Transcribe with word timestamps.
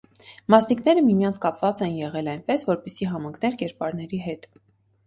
Մասնիկները 0.53 1.03
միմյանց 1.09 1.37
կապված 1.43 1.83
են 1.89 1.93
եղել 1.99 2.33
այնպես, 2.35 2.67
որպեսզի 2.73 3.13
համընկներ 3.13 3.63
կերպարների 3.63 4.27
հետ։ 4.29 4.53